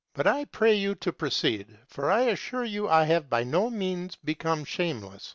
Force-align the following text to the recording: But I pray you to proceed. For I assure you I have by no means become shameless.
But 0.15 0.25
I 0.25 0.45
pray 0.45 0.73
you 0.73 0.95
to 0.95 1.13
proceed. 1.13 1.77
For 1.85 2.09
I 2.09 2.21
assure 2.21 2.63
you 2.63 2.89
I 2.89 3.03
have 3.03 3.29
by 3.29 3.43
no 3.43 3.69
means 3.69 4.15
become 4.15 4.65
shameless. 4.65 5.29